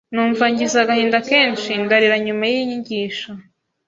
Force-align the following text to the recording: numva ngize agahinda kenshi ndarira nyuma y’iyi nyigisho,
numva 0.13 0.43
ngize 0.51 0.77
agahinda 0.83 1.17
kenshi 1.29 1.69
ndarira 1.83 2.15
nyuma 2.25 2.43
y’iyi 2.51 2.63
nyigisho, 2.69 3.29